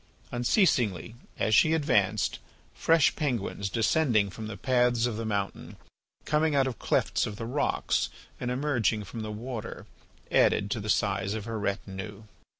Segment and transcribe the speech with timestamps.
[0.31, 2.39] Unceasingly, as she advanced,
[2.73, 5.75] fresh penguins, descending from the paths of the mountain,
[6.25, 8.09] coming out of clefts of the rocks,
[8.39, 9.85] and emerging from the water,
[10.31, 12.23] added to the size of her retinue.